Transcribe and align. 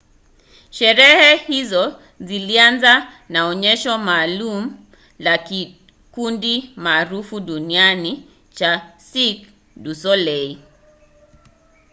sherehe 0.71 1.35
hizo 1.35 1.99
zilianza 2.19 3.11
na 3.29 3.45
onyesho 3.45 3.97
maalum 3.97 4.77
la 5.19 5.37
kikundi 5.37 6.73
maarufu 6.75 7.39
duniani 7.39 8.13
cha 8.55 8.71
cirque 9.09 9.47
du 9.83 9.95
soleil 10.03 10.57